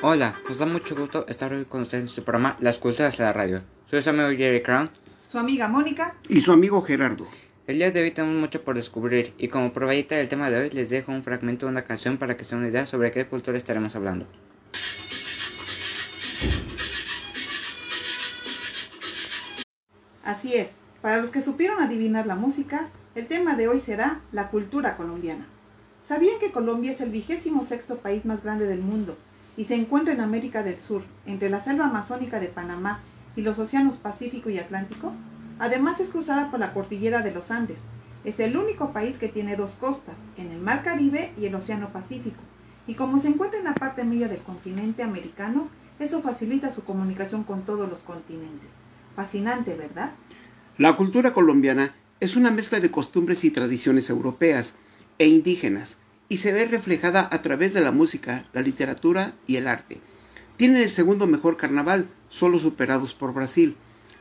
[0.00, 3.24] Hola, nos da mucho gusto estar hoy con ustedes en su programa Las Culturas de
[3.24, 3.62] la Radio.
[3.84, 4.88] Soy su amigo Jerry Crown.
[5.28, 6.14] Su amiga Mónica.
[6.28, 7.26] Y su amigo Gerardo.
[7.66, 10.70] El día de hoy tenemos mucho por descubrir y como probadita del tema de hoy
[10.70, 13.26] les dejo un fragmento de una canción para que se den una idea sobre qué
[13.26, 14.24] cultura estaremos hablando.
[20.22, 20.68] Así es,
[21.02, 25.44] para los que supieron adivinar la música, el tema de hoy será la cultura colombiana.
[26.06, 29.16] ¿Sabían que Colombia es el vigésimo sexto país más grande del mundo
[29.58, 33.00] y se encuentra en América del Sur, entre la selva amazónica de Panamá
[33.34, 35.12] y los océanos Pacífico y Atlántico?
[35.58, 37.78] Además es cruzada por la cordillera de los Andes.
[38.24, 41.92] Es el único país que tiene dos costas, en el Mar Caribe y el Océano
[41.92, 42.38] Pacífico.
[42.86, 47.42] Y como se encuentra en la parte media del continente americano, eso facilita su comunicación
[47.42, 48.70] con todos los continentes.
[49.16, 50.12] Fascinante, ¿verdad?
[50.78, 54.76] La cultura colombiana es una mezcla de costumbres y tradiciones europeas
[55.18, 55.98] e indígenas
[56.28, 60.00] y se ve reflejada a través de la música, la literatura y el arte.
[60.56, 63.76] Tienen el segundo mejor carnaval, solo superados por Brasil.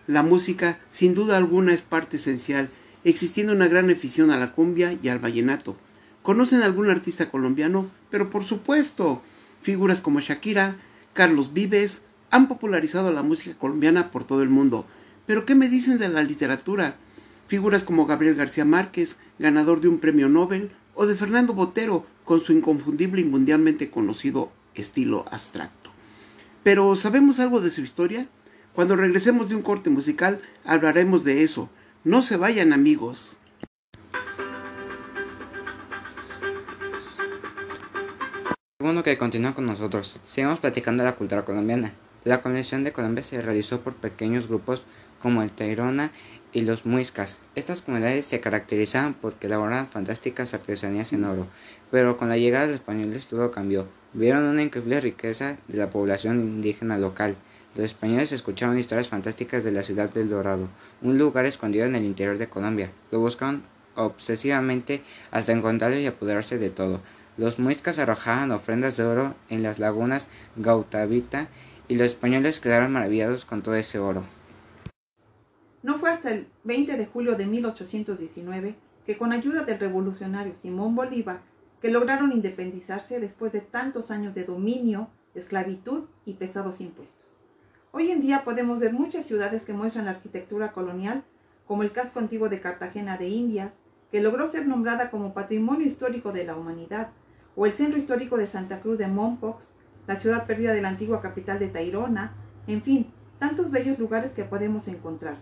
[0.05, 2.69] La música, sin duda alguna, es parte esencial,
[3.03, 5.75] existiendo una gran afición a la cumbia y al vallenato.
[6.21, 7.89] ¿Conocen algún artista colombiano?
[8.09, 9.21] Pero por supuesto,
[9.61, 10.77] figuras como Shakira,
[11.13, 14.85] Carlos Vives, han popularizado la música colombiana por todo el mundo.
[15.25, 16.97] Pero ¿qué me dicen de la literatura?
[17.47, 22.41] Figuras como Gabriel García Márquez, ganador de un premio Nobel, o de Fernando Botero, con
[22.41, 25.91] su inconfundible y mundialmente conocido estilo abstracto.
[26.63, 28.27] Pero ¿sabemos algo de su historia?
[28.73, 31.69] Cuando regresemos de un corte musical hablaremos de eso.
[32.03, 33.37] No se vayan amigos.
[38.79, 40.19] Segundo que continúa con nosotros.
[40.23, 41.93] Seguimos platicando de la cultura colombiana.
[42.27, 44.83] La colonización de Colombia se realizó por pequeños grupos
[45.21, 46.11] como el Tairona
[46.51, 47.39] y los Muiscas.
[47.55, 51.47] Estas comunidades se caracterizaban porque elaboraban fantásticas artesanías en oro,
[51.89, 53.87] pero con la llegada de los españoles todo cambió.
[54.11, 57.37] Vieron una increíble riqueza de la población indígena local.
[57.75, 60.67] Los españoles escuchaban historias fantásticas de la ciudad del Dorado,
[61.01, 62.91] un lugar escondido en el interior de Colombia.
[63.09, 63.63] Lo buscaron
[63.95, 65.01] obsesivamente
[65.31, 66.99] hasta encontrarlo y apoderarse de todo.
[67.37, 71.47] Los muiscas arrojaban ofrendas de oro en las lagunas Gautavita
[71.87, 74.23] y los españoles quedaron maravillados con todo ese oro.
[75.83, 78.75] No fue hasta el 20 de julio de 1819
[79.05, 81.39] que con ayuda del revolucionario Simón Bolívar,
[81.81, 87.39] que lograron independizarse después de tantos años de dominio, esclavitud y pesados impuestos.
[87.91, 91.23] Hoy en día podemos ver muchas ciudades que muestran la arquitectura colonial,
[91.65, 93.71] como el casco antiguo de Cartagena de Indias,
[94.11, 97.11] que logró ser nombrada como Patrimonio Histórico de la Humanidad,
[97.55, 99.69] o el Centro Histórico de Santa Cruz de Mompox,
[100.07, 102.33] la ciudad perdida de la antigua capital de Tairona,
[102.65, 103.07] en fin,
[103.39, 105.37] tantos bellos lugares que podemos encontrar.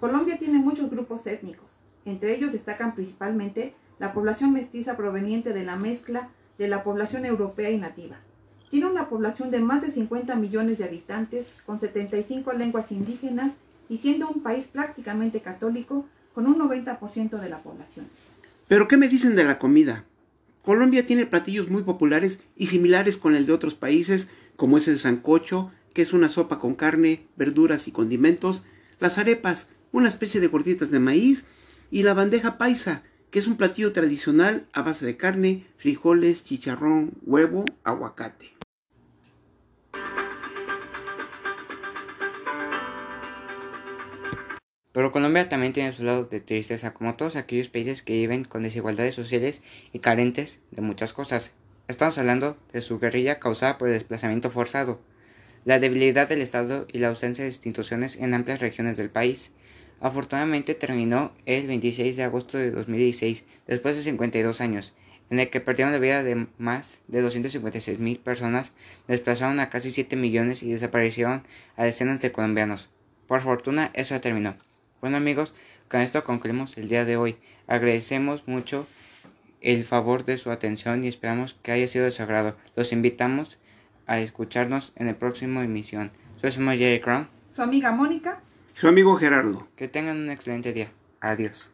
[0.00, 5.76] Colombia tiene muchos grupos étnicos, entre ellos destacan principalmente la población mestiza proveniente de la
[5.76, 6.28] mezcla
[6.58, 8.16] de la población europea y nativa.
[8.70, 13.52] Tiene una población de más de 50 millones de habitantes, con 75 lenguas indígenas
[13.88, 18.06] y siendo un país prácticamente católico con un 90% de la población.
[18.68, 20.04] Pero ¿qué me dicen de la comida?
[20.62, 24.98] Colombia tiene platillos muy populares y similares con el de otros países, como es el
[24.98, 28.62] sancocho, que es una sopa con carne, verduras y condimentos,
[29.00, 31.44] las arepas, una especie de gorditas de maíz,
[31.90, 37.12] y la bandeja paisa, que es un platillo tradicional a base de carne, frijoles, chicharrón,
[37.24, 38.52] huevo, aguacate.
[44.92, 48.62] Pero Colombia también tiene su lado de tristeza, como todos aquellos países que viven con
[48.62, 51.52] desigualdades sociales y carentes de muchas cosas.
[51.88, 55.00] Estamos hablando de su guerrilla causada por el desplazamiento forzado,
[55.64, 59.52] la debilidad del Estado y la ausencia de instituciones en amplias regiones del país.
[60.00, 64.92] Afortunadamente terminó el 26 de agosto de 2016, después de 52 años,
[65.30, 68.74] en el que perdieron la vida de más de 256 mil personas,
[69.08, 71.44] desplazaron a casi 7 millones y desaparecieron
[71.76, 72.90] a decenas de colombianos.
[73.26, 74.56] Por fortuna, eso terminó.
[75.02, 75.52] Bueno amigos,
[75.88, 77.36] con esto concluimos el día de hoy.
[77.66, 78.86] Agradecemos mucho
[79.60, 82.56] el favor de su atención y esperamos que haya sido de su agrado.
[82.76, 83.58] Los invitamos
[84.06, 86.12] a escucharnos en el próximo emisión.
[86.40, 87.26] Soy su Jerry Crown.
[87.52, 88.40] Su amiga Mónica.
[88.74, 89.66] Su amigo Gerardo.
[89.74, 90.92] Que tengan un excelente día.
[91.20, 91.72] Adiós.